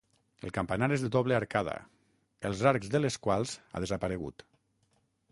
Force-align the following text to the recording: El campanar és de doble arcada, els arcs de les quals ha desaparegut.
El 0.47 0.51
campanar 0.53 0.87
és 0.93 1.01
de 1.03 1.09
doble 1.15 1.35
arcada, 1.39 1.75
els 2.49 2.63
arcs 2.71 2.89
de 2.95 3.01
les 3.03 3.19
quals 3.27 3.53
ha 3.79 3.83
desaparegut. 3.85 4.45